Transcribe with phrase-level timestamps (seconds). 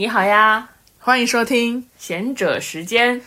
[0.00, 0.68] 你好呀，
[1.00, 1.84] 欢迎收听。
[1.98, 3.20] 贤者时间。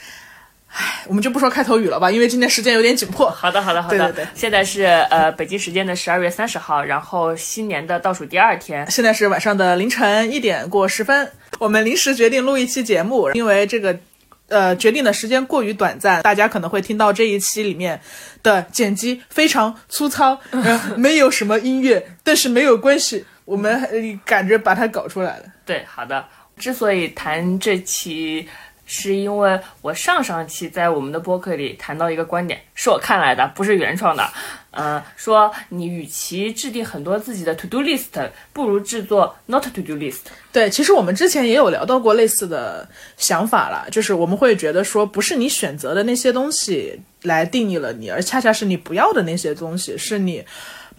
[0.69, 3.29] 唉我们就不说开头语了吧，因为今天时间有点紧迫。
[3.29, 3.97] 好的，好的，好的。
[3.97, 8.89] 对对对现在是呃北京时间的十二月三十号，然后新年的倒数第二天。
[8.89, 11.29] 现在是晚上的凌晨一点过十分，
[11.59, 13.99] 我们临时决定录一期节目，因为这个
[14.47, 17.99] 呃决定的时间过于短暂，大家可能会听到这一期里面
[18.41, 25.43] 的剪辑非常粗糙，呃、 没有什么音乐，但是没有关系，我们呃赶着把它搞出来了。
[25.65, 26.25] 对，好的。
[26.61, 28.47] 之所以谈这期，
[28.85, 34.29] 是因为我上上期在我们的播客里谈到一个观点，是我看来的，不是原创的。
[34.69, 40.19] 呃，说你与其制定很多自己的 to do list，不如制作 not to do list。
[40.53, 42.87] 对，其实我们之前也有聊到过类似的
[43.17, 50.45] 想法了，就是我们会觉得说，不是你选择的那些东西来定义了你，而恰恰是你不要的那些东西，是你。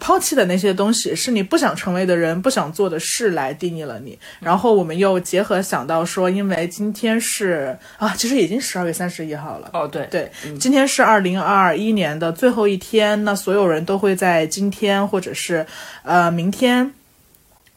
[0.03, 4.19] 抛弃的那些东西，是你不想成为的人、不想做的事来定义了你。
[4.41, 9.69] 然后我们又结合想到说，因为今天是啊，其实已经十二月三十一号了。
[9.71, 10.29] 哦，对对，
[10.59, 15.65] 今天是二零二一年的最后一天，那所有人都会在今天或者是
[16.03, 16.91] 呃明天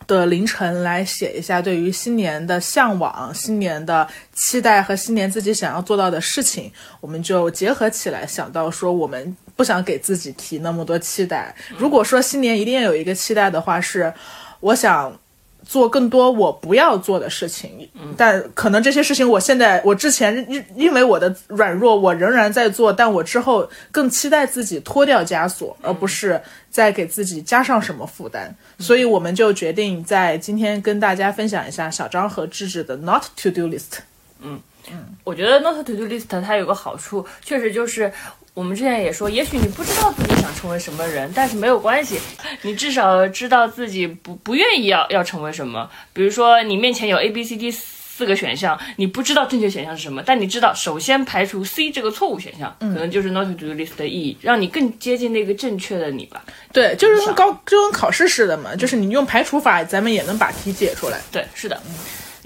[0.06, 6.70] 的凌晨来写一下对于新年的向往、新年的期待和新年自己想要做到的事情。
[7.00, 9.36] 我们就结合起来想到说，我们。
[9.56, 11.54] 不想给自己提那么多期待。
[11.78, 14.12] 如果说新年一定要有一个期待的话，是
[14.60, 15.18] 我想
[15.66, 17.88] 做更多我不要做的事情。
[18.16, 22.92] 但可能这些事情，我现在我之前因因为我的软弱，我仍然在做。
[22.92, 28.54] 但我之后更期待自己脱掉枷锁，而不是再给自己加上什么负担。
[28.78, 33.98] 所以我们就决定在今天跟大家分享一下小张和智智的 Not to Do List。
[34.40, 34.60] 嗯
[34.90, 38.12] 嗯，我觉得 Not to Do List 它有个好处，确实就是。
[38.56, 42.18] 我们之前也说，也许你不知道自己想成为什么人，但是没有关系，
[42.62, 45.90] 你至少知道自己不不愿意要要成为什么。
[46.14, 56.42] 比如说，你面前有 A、B、C、D 四个选项，你不知道正确选项是什么，但你知道首先排除 C 这个错误选项，可能就是 Not to Do List 的意义，让你更接近那个正确的你吧。
[56.72, 61.20] 对，就是跟高就跟考试似的嘛，就是你用排除法，咱们也能把题解出来。
[61.30, 61.78] 对，是的。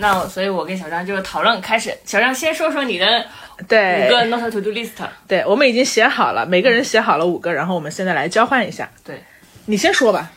[0.00, 1.94] 那所以，我跟小张就讨论开始。
[2.04, 3.26] 小张先说说你的。
[3.68, 4.92] 对，五个 not to do list。
[5.28, 8.90] 对，我们已经写好了，每个人写好了五个，然后我们现在来交换一下。
[9.04, 9.22] 对，
[9.66, 10.30] 你先说吧。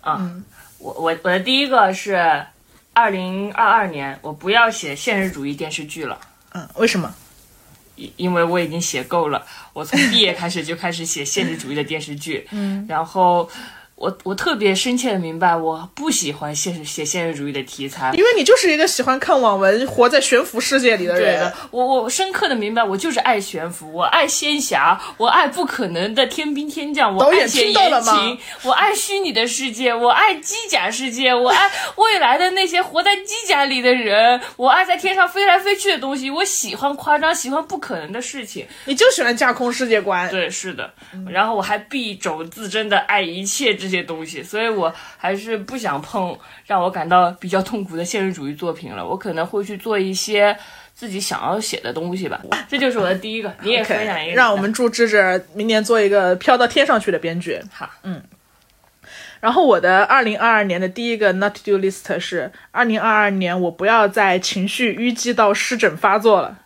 [0.00, 0.30] 啊，
[0.78, 2.16] 我我我的第一个是
[2.94, 6.18] 二零二二年，我不要写现实主义电视剧了。
[6.54, 7.14] 嗯，为什么？
[7.96, 9.44] 因因为我已经写够了，
[9.74, 12.48] 我从毕业开始就开始写现实主义的电视剧。
[12.50, 13.48] 嗯，然后。
[14.00, 21.38] 我我特别深切的明白，我不喜欢现实写现实主义的题材，因为你就是一个喜欢看网文、活在悬浮世界里的人。
[21.38, 38.66] 对的，我我深刻的明白，我就是爱悬浮，我爱仙侠，我爱不可能的天兵天将，我爱写言情，我爱虚拟的世界，我爱机甲世界，我爱未来的那些活在机甲里的人，我爱在天上飞来飞去的东西，我喜欢夸张，喜欢不可能的事情。
[38.86, 40.30] 你就喜欢架空世界观。
[40.30, 40.90] 对，是的。
[41.28, 43.89] 然后我还敝帚自珍的爱一切之。
[43.90, 49.04] 这些东西，所以我还是不想碰让我感到比较痛苦的现实主义作品了。
[49.04, 50.56] 我可能会去做一些
[50.94, 52.40] 自己想要写的东西吧。
[52.68, 54.36] 这就是我的第一个，你也分享一个。
[54.36, 57.60] 让我们祝芝芝明年做一个飘到天上去的编剧。
[57.74, 58.22] 好，嗯。
[59.40, 66.59] 然后我的二零二二年的第一个 not to do list 是：二零二二年我不要再情绪淤积到湿疹发作了。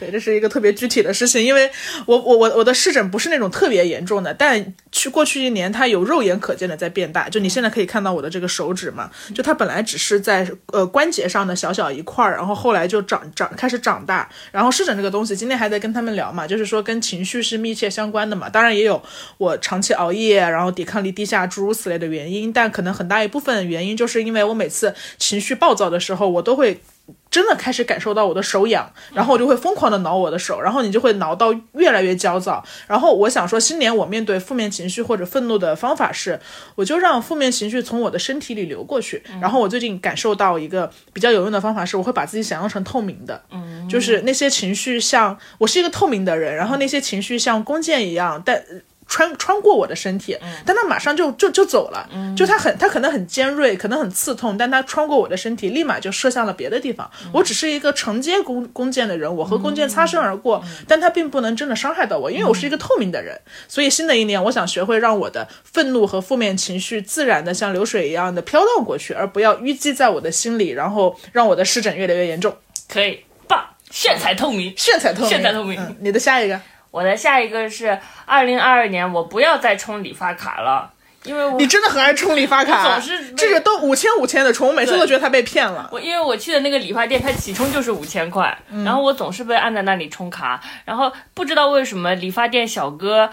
[0.00, 1.70] 对，这是一个特别具体的事情，因为
[2.06, 19.02] 我我我我的湿疹不是那种特别严重的，但去过去一年它有肉眼可见的在变大，就你现在可以看到我的这个手指嘛，就它本来只是在呃关节上的小小一块儿，然后后来就长长开始长大，然后湿疹这个东西，今天还在跟他们聊嘛，就是说跟情绪是密切相关的嘛，当然也有
[19.36, 26.80] 我长期熬夜，然后抵抗力低下诸如此类的原因，但可能很大一部分原因就是因为我每次情绪暴躁的时候，我都会。
[27.30, 32.64] 真的开始感受到我的手痒，然后我就会疯狂的挠我的手，然后你就会挠到越来越焦躁。
[32.86, 36.40] 然后我想说，新年我面对负面情绪或者愤怒的方法是，
[36.74, 39.22] 我就让负面情绪从我的身体里流过去。
[39.40, 48.62] 然后我最近感受到一个比较有用的方法是，我会把自己想象成透明的，嗯，就是那些情绪像我是一个透明的人，然后那些情绪像弓箭一样，但。
[49.10, 57.10] 穿穿过我的身体，但它马上就就就走了，就它很它可能很尖锐，可能很刺痛，但它穿过我的身体，立马就射向了别的地方。
[57.32, 63.38] 我只是一个承接弓弓箭的人，我和弓箭擦身而过，但它并不能真的伤害到我，因为我是一个透明的人。
[63.66, 72.56] 所以新的一年，我想学会让我的愤怒和负面情绪自然的像流水一样的飘荡过去，而不要淤积在我的心里，然后让我的湿疹越来越严重。
[72.88, 75.96] 可以，棒，炫彩透明，炫彩透明，炫彩透明。
[75.98, 76.60] 你的下一个。
[76.90, 80.90] 我的下一个是二零二二年，我不要再充理发卡了，
[81.24, 85.88] 因为我你真的很爱充理发卡，总是这个都五千五千的充，我每次都觉得他被骗了。
[85.92, 88.84] 我因为我去的那个理发店，它起充就是五千块，嗯。
[88.84, 93.30] 然后我总是被按在那里充卡，然后不知道为什么理发店小哥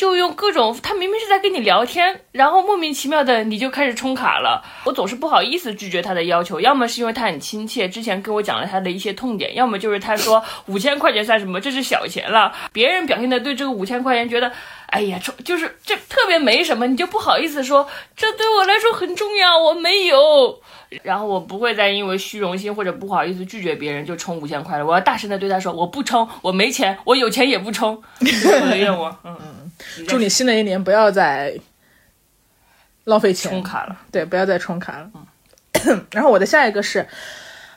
[0.00, 14.50] 就用各种，他明明是在跟你聊天，然后莫名其妙的你就开始充卡了，我总是不好意思拒绝他的要求，要么是因为他很亲切，之前跟我讲了他的一些痛点，要么就是他说五千块钱算什么，这是小钱了，别人表现的对这个五千块钱觉得。
[14.86, 17.86] 哎呀，充就是这特别没什么，你就不好意思说
[18.16, 20.60] 这对我来说很重要，我没有。
[21.04, 29.16] 然后我不会再因为虚荣心或者不好意思拒绝别人就充五千块了，我要大声的对他说我不充，我没钱，我有钱也不充，我的愿望。
[29.22, 29.69] 嗯，
[30.06, 31.58] 祝你新的一年不要再
[33.04, 34.00] 浪费钱充卡了。
[34.10, 35.10] 对，不要再充卡了。
[36.12, 37.06] 然后我的下一个是，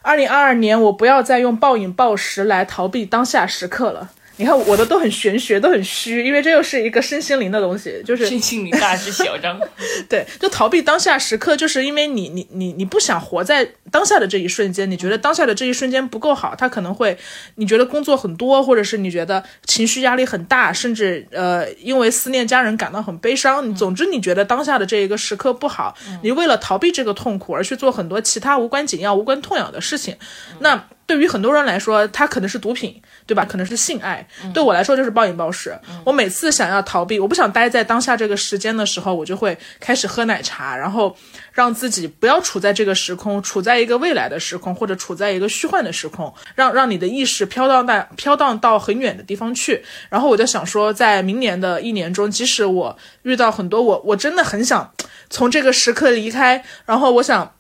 [0.02, 4.12] 二零二二年我不要再用暴饮暴食来逃避当下时刻了。
[4.38, 9.60] 你看我的都很玄学，都很虚，因为这又是一个身心灵的东西，就是身心灵大师小张，
[10.10, 17.18] 对，就逃避当下时刻，就是因为你你你你不想活在当下的这一瞬间，你觉得当下的这一瞬间不够好，他可能会
[17.56, 30.16] 你觉得工作很多，或者是你觉得情绪压力很大，甚至呃因为思念家人感到很悲伤，你总之你觉得当下的这一个时刻不好，你为了逃避这个痛苦而去做很多其他无关紧要、无关痛痒的事情，
[30.60, 30.88] 那。
[31.06, 33.46] 对于很多人来说，它可能是毒品，对吧？
[33.46, 34.28] 可能是性爱。
[34.54, 35.78] 对我来说就是暴饮暴食。
[36.04, 41.16] 我每次想要逃避，我不想待在当下这个时间的时候，我就会开始喝奶茶，然后
[41.52, 49.84] 让自己不要处在这个时空，处在一个未来的时空，或者处在一个虚幻的时空，让让你的意识飘荡到飘荡到很远的地方去。
[50.10, 54.92] 然后我就想说，在明年的一年中，即使我遇到很多我我真的很想
[55.30, 57.54] 从这个时刻离开，然后我想。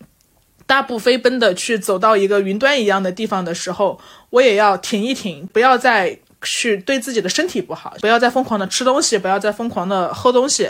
[0.66, 4.00] 大步飞奔的去走到一个云端一样的地方的时候，
[4.34, 10.68] 我也要停一停，不要再去对自己的身体不好，不要再疯狂的吃东西，不要再疯狂的喝东西，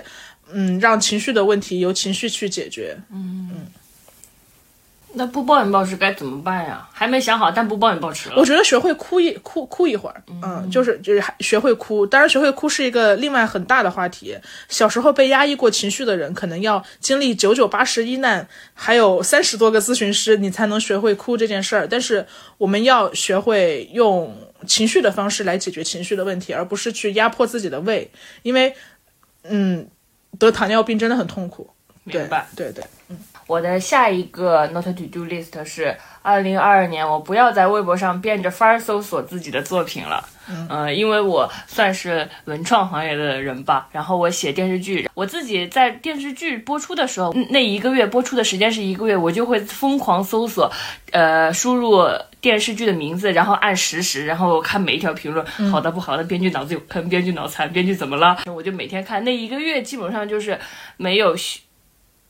[0.51, 2.97] 嗯，让情绪的问题由情绪去解决。
[5.15, 6.87] 那不暴饮暴食该怎么办呀？
[6.91, 8.35] 还没想好，但不暴饮暴食了。
[8.37, 12.05] 我觉得学会哭一哭哭一会儿，嗯，就是就是还学会哭。
[12.05, 14.35] 当然，学会哭是一个另外很大的话题。
[14.69, 21.87] 小时候被压抑过情绪的人，可能要经历九九八十一难，还有三十多个咨询师，你才能学会哭这件事儿。
[21.87, 22.25] 但是
[22.57, 28.09] 我们要学会用情绪的方式来解决情绪的问题，而不是去压迫自己的胃，
[28.41, 28.73] 因为，
[29.43, 29.87] 嗯，
[30.39, 31.69] 得糖尿病真的很痛苦。
[32.05, 32.47] 明白？
[32.55, 32.83] 对对。
[33.53, 40.27] 我的下一个 not to do list 是二零二二年，我不要在微博上变着法儿搜索自己的作品了。
[40.49, 50.71] 嗯、呃，因为我算是文创行业的人吧，然后我写电视剧，我自己在电视剧播出的时候，嗯那一个月播出的时间是一个月，我就会疯狂搜索，
[51.11, 52.01] 呃，输入
[52.41, 58.39] 电视剧的名字，然后按实时，然后看每一条评论，好的不好的，编剧脑子有坑，编剧脑残，编剧怎么了？
[58.47, 60.57] 我就每天看，那一个月基本上就是
[60.97, 61.59] 没有虚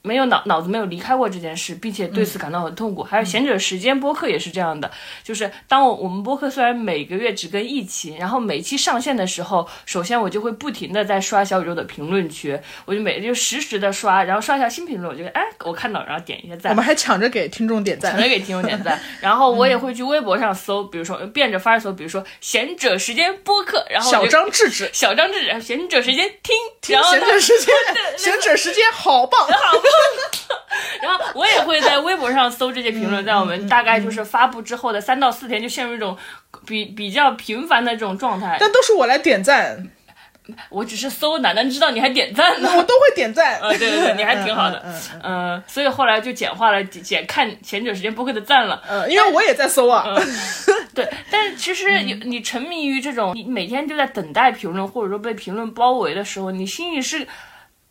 [0.05, 3.03] 没有脑脑子没有离开过这件事，并且对此感到很痛苦。
[3.03, 4.91] 还有贤者时间播客也是这样的，
[5.23, 16.75] 就是当我我们播客虽然每个月只更一期，然后每期上线的时候，首先我就会不停的在刷小宇宙的评论区，我就每就实时的刷，然后刷一下新评论，我就哎我看到，然后点一下赞我。
[16.75, 18.21] 们还抢着给听众点赞抢。
[18.21, 27.73] 着给听众点赞， 然后我也会去微博上搜，比如说变着法儿搜，比如说贤者时间播客，然后小张制止，小张制止贤者时间听，听然后呢闲着时间，
[28.17, 29.47] 闲者时间好棒。
[31.01, 36.17] 然后我也会在微博上搜这些评论，在我们大概就是发布之后的三到四天，就陷入一种
[36.65, 38.57] 比比较频繁的这种状态。
[38.59, 39.85] 但都是我来点赞，
[40.69, 42.69] 我只是搜，哪能知道你还点赞呢？
[42.77, 43.59] 我都会点赞。
[43.61, 48.81] 呃，对对对，你还挺好的嗯嗯嗯，呃，所以后来就简化了简看前者时间播客的赞了。
[48.87, 50.05] 嗯，因为我也在搜啊。
[50.93, 57.27] 对，但是其实你你沉迷于这种，你每天就在等待评论，或者说被评论包围的时候，你心里是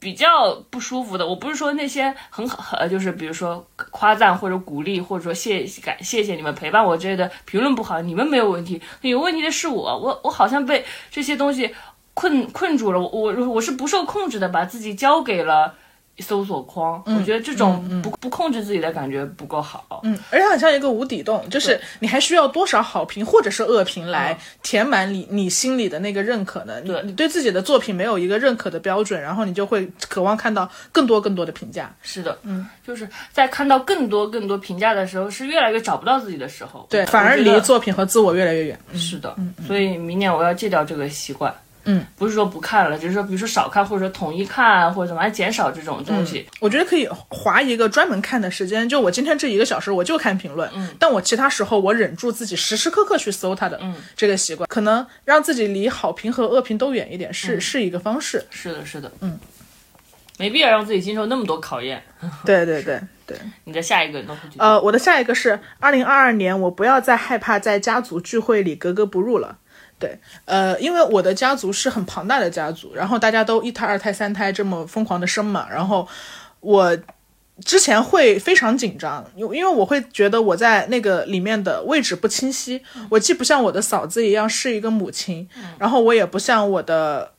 [0.02, 1.24] 比较不舒服的。
[1.24, 11.72] 我不是说那些很好，呃，就是比如说夸赞或者鼓励，或者说谢感谢谢你们陪伴我之类的评论不好，你们没有问题，有问题的是我，我我好像被这些东西
[12.14, 15.76] 困困住了，我我我是不受控制的，把自己交给了。
[16.18, 20.00] 搜索框，我觉得这种不不控制自己的感觉不够好。
[20.04, 26.80] 嗯，而且很像一个无底洞，就是你还需要多少好评或者是恶评来填满你你心里的那个认可呢？
[26.82, 31.92] 你对你对自己的作品没有一个认可的标准，然后你就会渴望看到更多更多的评价。
[32.02, 36.86] 是的，嗯，就是在看到更多更多评价的时候，是越来越找不到自己的时候。
[36.90, 38.78] 对，反而离作品和自我越来越远。
[38.94, 39.34] 是的，
[39.66, 41.52] 所以明年我要戒掉这个习惯。
[41.84, 46.46] 嗯，不是说不看了，就是说比如说少看，或者说统一看，或者怎么来减少这种东西。
[46.60, 58.44] 我觉得可以划一个专门看的时间，就我今天这一个小时我就看评论，嗯，但我其他时候我忍住自己时时刻刻去搜它的，嗯，这个习惯，可能让自己离好评和恶评都远一点，是、是一个方式。
[58.50, 59.38] 是的，是的，嗯，
[60.38, 62.02] 没必要让自己经受那么多考验。
[62.46, 63.36] 对对对对。
[63.64, 64.38] 你的下一个呢？
[64.58, 69.58] 呃，我的下一个是二零二二年，我不要再害怕在家族聚会里格格不入了。
[70.02, 76.08] 对，呃，因为我的家族是很庞大的家族，然后大家都一胎、二胎、三胎这么疯狂的生嘛，然后
[76.58, 76.98] 我
[77.64, 87.32] 之前会非常紧张，因因为我会觉得我在那个里面的位置不清晰，我既不像我的嫂子一样是一个母亲，然后我也不像我的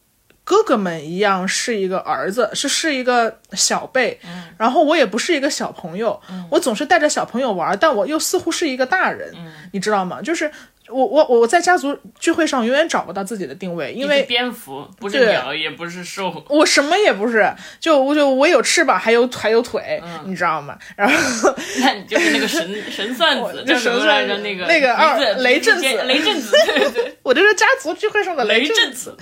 [0.45, 4.19] 哥哥们一样是一个儿子，是是一个小辈，
[4.57, 9.33] 然后我也不是一个小朋友，我总是带着小朋友玩，但我又似乎是一个大人，
[9.73, 10.21] 你知道吗？
[10.21, 10.49] 就是。
[10.89, 17.49] 我我我在家族聚会上永远找不到自己的定位，因为蝙蝠不是鸟也不是兽，我什么也不是，
[17.79, 20.77] 就我就我有翅膀，还有还有腿，你知道吗？
[20.95, 24.37] 然后 那你就是那个神 神算子，叫什么来着？
[24.39, 29.15] 那个那个二雷震子，雷震子，对对，我就是家族聚会上的雷震子。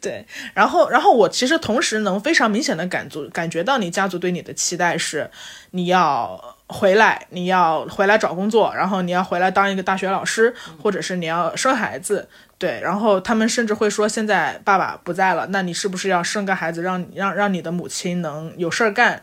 [0.00, 5.30] 对，然后然后我其实同时能非常明显的感觉感觉到你家族对你的期待是
[5.72, 6.51] 你要。
[6.68, 12.28] 回来，你要回来找工作，然后你要回来当一个大学老师，或者是你要生孩子，
[12.58, 19.22] 对，然后他们甚至会说，现在爸爸不在了，那你是不是要生个孩子，让让让你的母亲能有事儿干？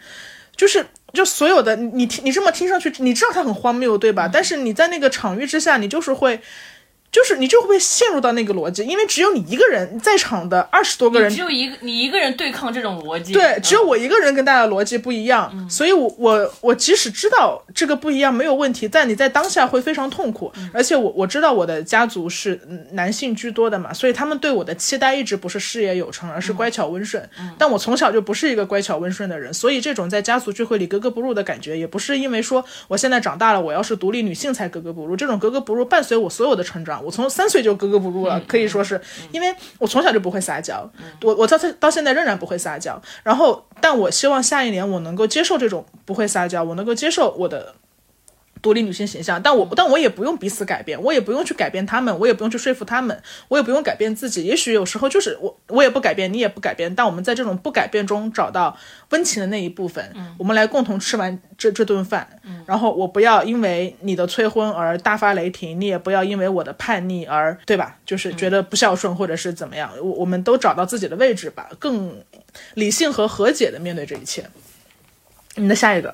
[0.55, 4.29] 就是，就所有的你听你这么听上去，你知道他很荒谬，对吧？
[4.31, 6.41] 但是你在那个场域之下，你就是会。
[7.11, 13.33] 就是你就会陷入到那个逻辑，因为只有你一个人在场的二十多个人，只有一个你一个人对抗这种逻辑。
[13.33, 20.51] 对，只有我一个人跟大家的逻辑不一样，所以我我我即使知道这个不一样没有问题，但你在当下会非常痛苦。
[20.71, 22.59] 而且我我知道我的家族是
[22.91, 27.27] 男性居多的嘛，所以他们对我的期待一直不是事业有成，而是乖巧温顺。
[27.57, 35.15] 但我从小就不是一个乖巧温顺的人，所以这种在家族聚会里格格不入的感觉，也不是因为说我现在长大了，我要是独立女性才格格不入。
[35.17, 37.05] 这种格格不入伴随我所有的成长。
[37.05, 38.99] 我从三岁就格格不入了，可以说是
[39.31, 40.89] 因为我从小就不会撒娇，
[41.23, 43.01] 我我到到现在仍然不会撒娇。
[43.23, 47.73] 然后，但我希望下一年我能够接受这种不会撒娇，我能够接受我的。
[48.61, 54.43] 独立女性形象，但我但我也不用彼此改变，我也不用去改变他们，我也不用去说服他们，我也不用改变自己。
[54.43, 58.77] 也许有时候就是我我也不改变，你也不改变，但我们在这种不改变中找到
[59.09, 62.27] 温情的那一部分，我们来共同吃完这这顿饭。
[62.65, 67.97] 然后我不要因为你的催婚而大发雷霆，你也不要因为我的叛逆而对吧？
[68.05, 72.21] 就是觉得不孝顺或者是怎么样，我我们都找到自己的位置吧，更
[72.73, 74.45] 理性和和解的面对这一切。
[75.55, 76.13] 你的下一个。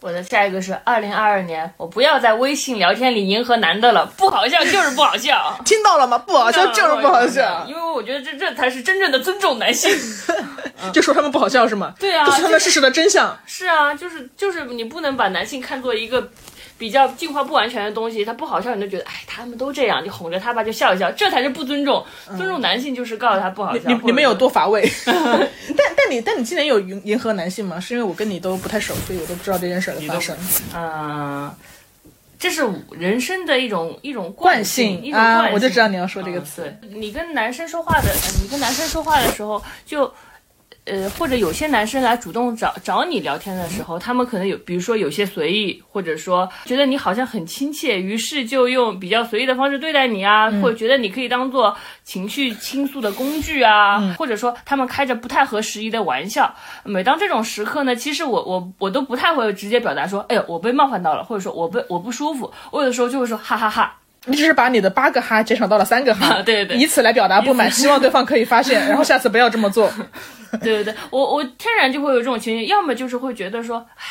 [0.00, 6.16] 我的下一个是二零二二年，我不要在微信聊天里迎合男的了，不好笑就是不好笑， 听到了吗？
[6.18, 9.90] 不好笑就是不好笑，因为我觉得这这才是真正的尊重男性。
[10.94, 11.92] 就说他们不好笑是吗？
[11.98, 13.36] 对啊，这是他们事实的真相。
[13.44, 16.30] 是啊，就是就是你不能把男性看作一个。
[16.78, 22.04] 比较进化不完全的东西，他不好笑，你就觉得，哎，他们都这样，你哄着他吧，就笑一笑，这才是不尊重。
[22.36, 23.90] 尊重男性就是告诉他不好笑。
[23.90, 24.88] 你你们有多乏味？
[25.04, 27.80] 但但你但你今年有迎迎合男性吗？
[27.80, 30.36] 是因为我跟你都不太熟，所以我都不知道这件事的发生。
[30.72, 31.52] 嗯，
[32.38, 35.54] 这是人生的一种一种惯性，一种惯性。
[35.54, 36.72] 我就知道你要说这个词。
[36.94, 38.08] 你跟男生说话的，
[38.40, 40.12] 你跟男生说话的时候就。
[40.88, 56.54] 呃，或者有些男生来主动找找你聊天的时候，他们可能有，比如说有些随意，或者说觉得你好像很亲切，于是就用比较随意的方式对待你啊，或者觉得你可以当做情绪倾诉的工具啊，或者说他们开着不太合时宜的玩笑。
[56.84, 63.94] 每当这种时刻呢，其实我我我都不太会直接表达说，哎呦，我被冒犯到了，或者说我被我不舒服，我有的时候就会说哈哈哈。
[64.28, 69.90] 你只是把你的八个哈减少到了三个哈，对对，以此来表达不满，希望对方可以发现， 然后下次不要这么做。
[70.62, 74.04] 对对对，我我天然就会有这种情绪，要么就是会觉得说，唉，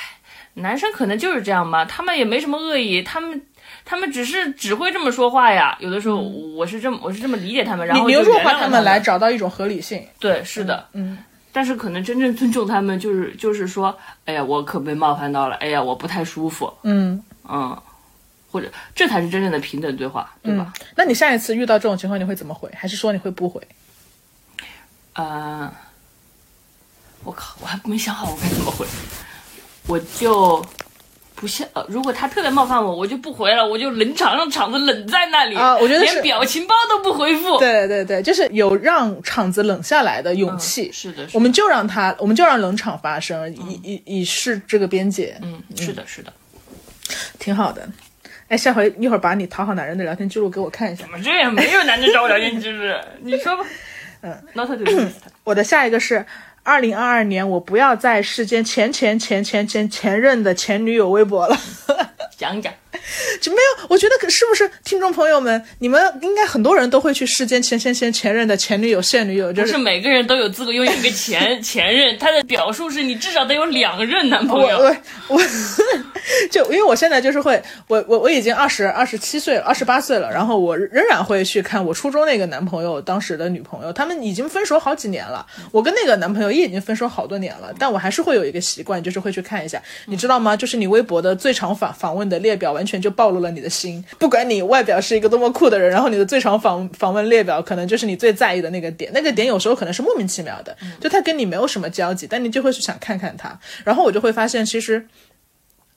[0.55, 3.41] 男生可能就是这样吧，他们也没什么恶意，他们
[3.83, 5.75] 他们只是只会这么说话呀。
[5.79, 10.03] 有的时候我是这么我是这么理解他们，然后你弱化他们来找到一种合理性。
[10.19, 11.17] 对，是的，嗯，
[11.51, 17.23] 但是可能真正尊重他们，就是就是说，哎呀，我可被冒犯到了，哎呀，我不太舒服，嗯。
[17.49, 17.75] 嗯。
[18.57, 20.73] 或者这才是真正的平等对话，对吧？
[20.95, 22.67] 那你下一次遇到这种情况，你会怎么回？
[22.73, 23.61] 还是说你会不回？
[25.13, 25.71] 呃，
[27.23, 28.87] 我靠，我还没想好我该怎么回。
[29.85, 30.65] 我就
[31.35, 35.77] 不像，如果他特别冒犯我，我就不回了，我就冷场，让场子冷在那里啊。
[35.77, 37.59] 我觉得连表情包都不回复。
[37.59, 40.91] 对对对，就是有让场子冷下来的勇气。
[40.91, 45.37] 是的，我们就让他，我们就让冷场发生，以以以示这个边界。
[45.43, 46.33] 嗯，是的，是的，
[47.37, 47.87] 挺好的。
[48.49, 51.03] 哎，下回一会儿把你讨好男人的聊天记录给我看一下。
[51.03, 51.51] 怎么这样？
[51.53, 52.83] 没有男人找我聊天记录，
[53.21, 53.65] 你说吧。
[54.21, 54.69] 嗯，not
[55.43, 56.25] 我的下一个是
[56.63, 61.57] 二零二二年，我不要在世间前前前前前前任的前女友微博了。
[62.37, 62.73] 讲讲。
[63.41, 74.77] 就没有，我觉得可是不是听众朋友们，你们应该很多人都会去世间前前前前任的前女友、现女友，就不是每个人都有资格拥有一个前 前任，他的表述是你至少得有两任男朋友。
[74.77, 74.95] 我
[75.29, 75.41] 我
[76.51, 90.57] 就因为我现在就是会，我我我已经二十二十七岁了，二十八岁了，然后我仍然会去看我初中那个男朋友当时的女朋友，他们已经分手好几年了，我跟那个男朋友也已经分手好多年了，但我还是会有一个习惯，就是会去看一下，你知道吗？
[90.57, 105.07] 就是你微博的最长访访问的列表，完全就暴露了你的心，不管你外表是一个多么酷的人，然后你的最长访访问列表可能就是你最在意的那个点，那个点有时候可能是莫名其妙的，就他跟你没有什么交集，但你就会去想看看他，然后我就会发现其实。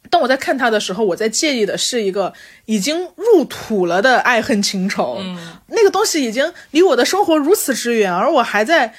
[0.08, 2.32] 当我在看他的时候，我在介意的是一个
[2.64, 5.38] 已经入土了的爱恨情仇，嗯。
[5.68, 8.92] 那个东西已经离我的生活如此之远，而我还在，我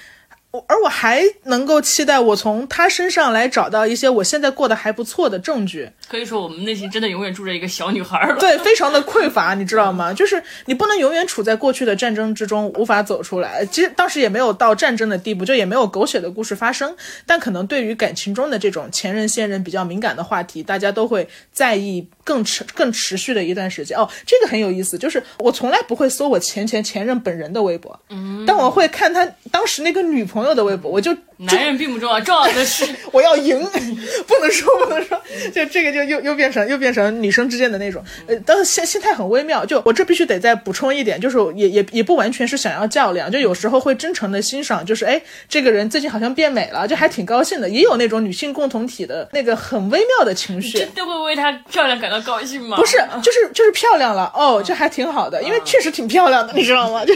[0.68, 5.90] 而我还能够期待我从他身上来找到一些我现在过得还不错的证据。
[6.10, 8.40] 可以说我们内心真的永远住着一个小女孩儿了。
[8.40, 10.14] 对，非常的匮乏，你知道吗？
[10.14, 13.66] 就是你不能永远处在过去的战争之中，无法走出来。
[13.68, 16.94] 其实当时也没有到战争的地步，就也没有狗血的故事发生。
[17.26, 23.98] 但可能对于感情中的这种前任、现任比较敏感的话题，大家都会在意更持更持续的一段时间。
[23.98, 31.14] 哦，这个很有意思，就是我从来不会搜我前前前任本人的微博，嗯，但我会看他当时那个女朋友的微博，我就
[31.46, 33.60] 男人并不重要，重要的是 我要赢，
[34.28, 35.20] 不能说不能说，
[35.54, 39.66] 就这个就又又变成又变成女生之间的那种，呃，但是心心态很微妙。
[39.66, 47.70] 就我这必须得再补充一点，就是也也也不完全是想要较量，就有时候会真诚的欣赏，就是哎，这个人最近好像变美了，就还挺高兴的。
[47.70, 50.78] 也有那种女性共同体的那个很微妙的情绪。
[50.78, 52.78] 真的会为她漂亮感到高兴吗？
[52.78, 57.04] 不是，就是就是漂亮了哦，这还挺好的，因为确实挺漂亮的，你知道吗？
[57.06, 57.16] 就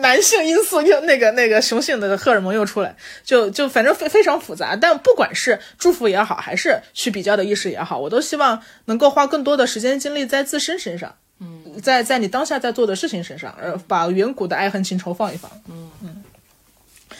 [0.00, 4.76] 男性因素又那个那个雄性的荷尔蒙又出来，就就反正非非常复杂。
[4.76, 15.50] 但不管是祝福也好，还是去比较的意识也好，我都希望能够花更多的时间精力在自身身上，嗯，在在你当下在做的事情身上，而把远古的爱恨情仇放一放。
[15.68, 16.22] 嗯嗯。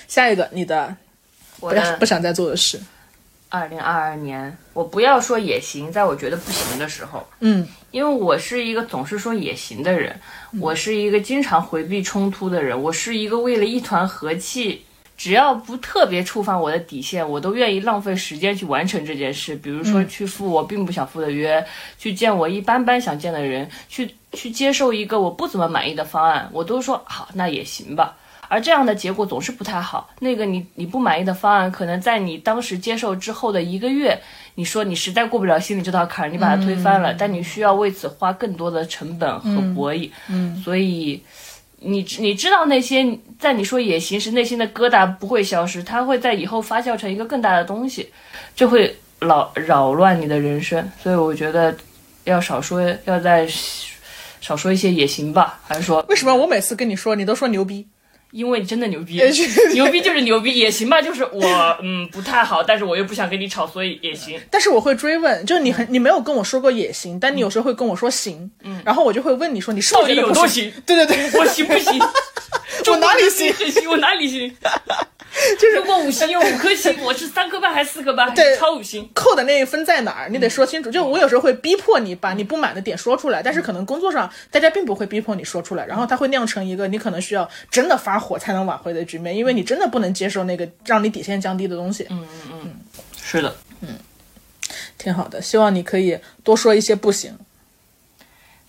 [0.08, 0.96] 下一个，你的
[1.60, 2.80] 我的不要不想再做的事。
[3.48, 10.18] 二零二二年，我不要说也行，在我觉得不行的时候，嗯因为我是一个总是说也行的人，
[10.60, 14.84] 我是一个经常回避冲突的人，我是一个为了一团和气，
[15.16, 19.56] 只要不特别触犯我的底线，我都愿意浪费时间去完成这件事。
[19.56, 21.64] 比如说去赴我并不想赴的约，
[21.98, 28.16] 去见我一般般想见的人，去去接受一个我不怎么满意的方案，我都说好，那也行吧。
[28.48, 30.08] 而这样的结果总是不太好。
[30.20, 34.16] 那个你你不满意的方案，可能在你当时接受之后的一个月，
[34.54, 40.10] 你说你实在过不了心里这道坎儿，你把它推翻了，但你需要为此花更多的成本和博弈。
[40.28, 41.20] 嗯所以
[41.78, 43.06] 你你知道那些
[43.38, 48.10] 在你说也行时内心的疙瘩不会消失，它会在以后发酵成一个更大的东西，
[48.54, 50.90] 就会扰扰乱你的人生。
[51.02, 51.76] 所以我觉得
[52.24, 53.46] 要少说，要在
[54.40, 57.86] 少说一些也行吧，还是说为什么我每次跟你说，你都说牛逼？
[58.36, 59.18] 因为你真的牛逼，
[59.72, 61.42] 牛逼就是牛逼，也行吧， 就是我
[61.82, 64.38] 嗯不太好，但是我又不想跟你吵，所以也行。
[64.52, 70.70] 但是我会追问，就是你很你没有跟我说过也行，但你有时候会跟我说行，嗯，然后我就会问你说你是不到底有多行？
[70.84, 71.98] 对对对，我行不行？
[72.88, 73.50] 我哪里行？
[73.54, 74.54] 很行，我哪里行？
[75.58, 78.28] 就是如果五星有五颗星，我是三颗半还是四颗半？
[78.28, 79.08] 还对是超五星？
[79.14, 80.28] 扣的那一分在哪儿？
[80.30, 80.90] 你得说清楚。
[80.90, 92.06] 就我有时候会逼迫你把你不满的点说出来，但是可能工作上大家并不会逼迫你说出来，然后它会酿成一个你可能需要真的发火才能挽回的局面，因为你真的不能接受那个让你底线降低的东西。
[92.10, 92.74] 嗯嗯嗯，
[93.22, 93.88] 是的，嗯
[94.96, 97.36] 挺好的，希望你可以多说一些不行。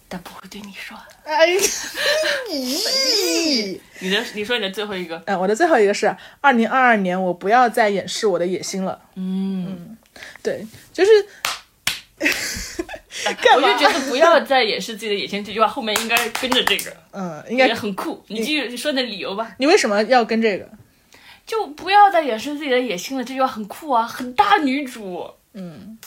[0.09, 0.97] 但不会对你说。
[1.27, 1.47] 哎，
[2.49, 3.79] 咦。
[3.99, 8.99] 你的，你说你的最后一个，嗯，我的最后一个是二零二二年，我不要再掩饰我的野心了。
[9.15, 9.97] 嗯，
[10.41, 11.11] 对，就是
[13.55, 18.23] 我就觉得不要再掩饰自己的野心这句话后面应该跟着这个， 嗯，应该很酷。
[18.27, 20.69] 你继续你说你的理由吧，你为什么要跟这个？
[21.45, 23.23] 就不要再掩饰自己的野心了。
[23.23, 25.27] 这句话很酷啊，很大女主。
[25.53, 25.97] 嗯，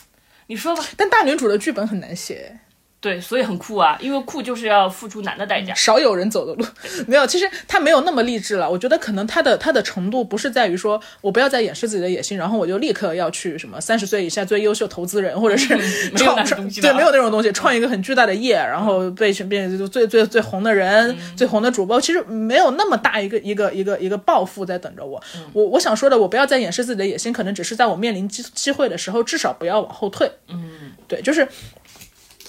[0.46, 0.84] 你说吧。
[0.96, 2.56] 但大女主的剧本很难写，
[3.00, 5.72] 对，所以很酷啊，因为酷就是要付出难的代价。
[5.74, 6.64] 少有人走的路。
[7.08, 8.70] 没有，其实他没有那么励志了。
[8.70, 21.98] 我觉得可能他的他的程度不是在于说我不要再掩饰自己的野心，然后我就立刻要去什么三十岁以下最优秀投资人，或者是没有那创种对，没有那种东西，创一个很巨大的业，然后被变成最最最红的人、最红的主播。
[21.98, 25.18] 其实没有那么大一个一个一个一个抱负在等着我。
[25.54, 30.30] 我我想说的，我不要再掩饰自己的野心，可能只是在我面临机机会的时候，至少不要往后退。
[30.48, 31.48] 嗯，对，就是。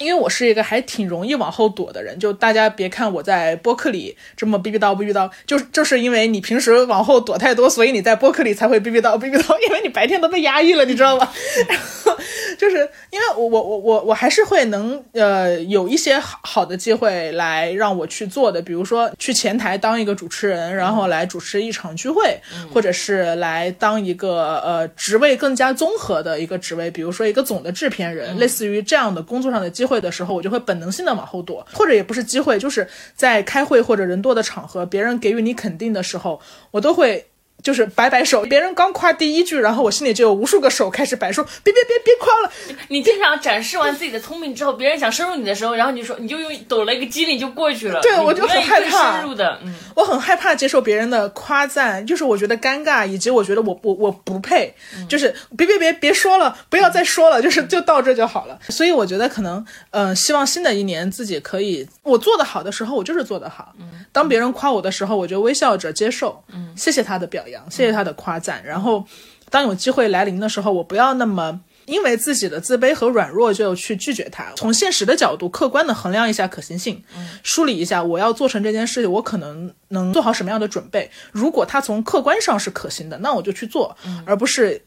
[0.02, 11.32] 因为我是一个还挺容易往后躲的人，就大家别看我在播客里这么逼逼叨逼逼叨，就就是因为你平时往后躲太多，所以你在播客里才会逼逼叨逼逼叨，因为你白天都被压抑了，你知道吗？
[11.68, 12.18] 然 后
[12.58, 12.78] 就是
[13.10, 22.40] 因为我我我我我还是会能呃有一些好好的机会来让我去做的，比如说去前台当一个主持人，然后来主持一场聚会，
[22.74, 36.40] 或者是来当一个呃职位更加综合的一个职位，比如说一个总的制片人，类似于这样的工作上的机会会的时候，我就会本能性的往后躲，或者也不是机会，就是在开会或者人多的场合，别人给予你肯定的时候，
[36.72, 37.31] 我都会。
[37.63, 42.52] 就是摆摆手，别人刚夸第一句，然后我心里就有无数个手开始摆，说别别别别夸了。
[42.88, 48.00] 你经常展示完自己的聪明之后，别人想深入你的时候，然后你就说你就用抖了一个机灵就过去了。
[48.02, 54.74] 对，我就很害怕深入的，嗯，我很害怕接受别人的夸赞，就是我觉得尴尬，以及我觉得我我我不配，
[55.10, 58.60] 就是别别别别说了，不要再说了，就是就到这就好了。
[58.69, 63.74] 所以我觉得可能，嗯、希望新的一年自己可以，我做得好的时候，我就是做得好。
[64.12, 66.43] 当别人夸我的时候，我就微笑着接受，
[66.76, 68.64] 谢谢他的表扬，谢谢他的夸赞。
[68.64, 69.06] 然后，
[69.50, 71.62] 当有机会来临的时候，我不要那么。
[71.88, 74.46] 因为自己的自卑和软弱，就去拒绝它。
[74.56, 77.04] 从现实的角度，客观的衡量一下可行性，
[77.44, 81.10] 梳理一下我要做成这件事情，我可能能做好什么样的准备。
[81.32, 84.80] 如果他从客观上是可行的，那我就去做，而不是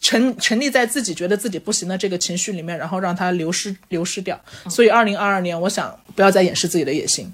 [0.00, 4.38] 沉沉溺在自己觉得自己不行的这个情绪里面，然后让它流失流失掉。
[4.68, 7.32] 所以，二零二二年，我想不要再掩饰自己的野心。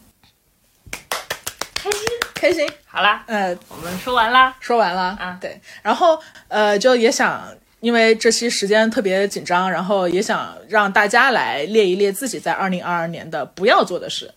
[2.36, 2.68] 开心。
[2.86, 4.54] 好啦，呃，我们说完啦。
[4.60, 7.42] 说完了啊对，然后呃，就也想。
[7.80, 14.28] 因为这期时间特别紧张，然后也想让大家来列一列自己在二零二二年的不要做的事，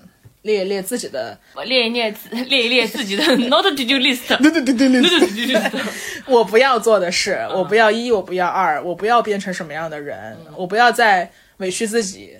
[0.43, 4.37] 列一列自己的我列一列自 列一列自己的 not to do list。
[4.37, 5.71] 对对对对 not to do list。
[6.27, 12.37] 我不要做的事，我不要一，我不要二，我不要变成什么样的人，我不要再委屈自己。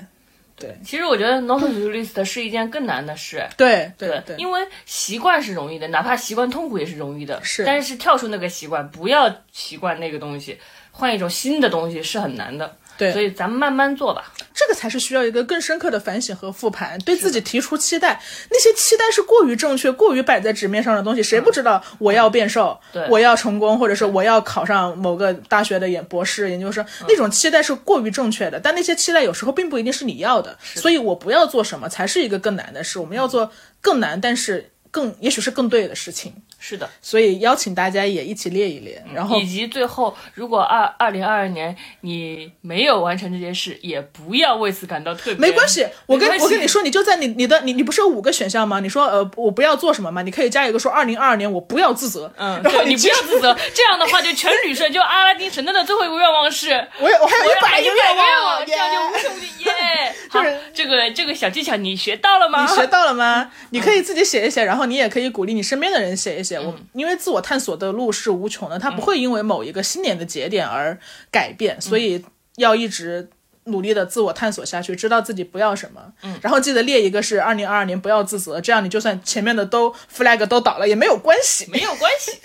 [0.60, 3.48] 对其实我觉得 not to do list 是一件更难的事。
[3.58, 7.40] 对对对，因为习惯是容易的，哪怕习惯痛苦也是容易的。
[7.44, 10.58] 是但是跳出那个习惯，不要习惯那个东西，
[10.92, 12.76] 换一种新的东西是很难的。
[13.00, 14.32] 对所以咱们慢慢做吧。
[14.54, 18.22] 这个才是需要一个更深刻的反省和复盘，对自己提出期待。
[18.52, 28.60] 那些期待是过于正确、过于摆在纸面上的东西，谁不知道我要变瘦，对我要成功，或者是我要考上某个大学的研博士、研究生，那种期待是过于正确的。
[28.60, 33.00] 但那些期待有时候并不一定是你要的，所以我不要做什么才是一个更难的事。
[33.00, 36.34] 我们要做更难，但是更也许是更对的事情。
[36.60, 45.36] 是的，所以邀请大家也一起列一列，然后以及最后，如果二二零二二年你没有完成这件事，也不要为此感到特别。
[45.36, 48.80] 没关系，我跟我跟你说，你就在你你的你你不是有五个选项吗？
[48.82, 56.70] 你说呃我不要做什么嘛，你可以加一个说二零二二年我不要自责，嗯，然后对你不要自责，这样的话就全旅顺就阿拉丁神灯的最后一个愿望是。
[57.00, 60.16] 我有我还有一我百个愿望，望，这样就无耶穷无尽耶！
[60.30, 62.62] 好就是，这个这个小技巧你学到了吗？
[62.62, 63.50] 你学到了吗？
[63.72, 66.49] 你可以自己写一写，然后你也可以鼓励你身边的人写一写。
[66.58, 70.98] 我因为自我探索的路是无穷的，它不会因为某一个新年的节点而
[71.30, 72.24] 改变，所以
[72.56, 73.30] 要一直。
[73.66, 82.40] 努力的自我探索下去，知道自己不要什么，嗯，然后记得列一个是二零二二年不要自责，这样你就算前面的都 flag 都倒了也没有关系， 没有关系。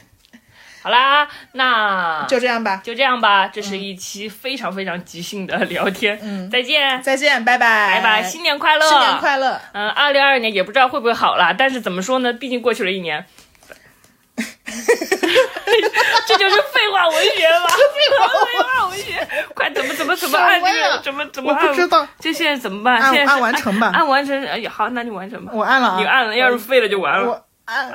[0.82, 3.48] 好啦，那 就这样吧，就这样吧。
[3.48, 9.58] 这是一期非常非常即兴的聊天，嗯，再见，再见，拜拜，拜拜，新年快乐，新年快乐。
[9.72, 12.30] 嗯，二零二二年也不知道会不会好啦，但是怎么说呢？
[12.34, 13.24] 毕竟过去了一年，
[16.26, 23.00] 这就是废话文学嘛，废话文学，快怎么怎么怎么按这个，怎么怎么我不按知道，这现在怎么办？
[23.00, 25.52] 按现在是按完成吧按完成，哎呀，好，那就完成吧。
[25.54, 27.28] 我按了啊，你按了，要是废了就完了。
[27.28, 27.92] 我按。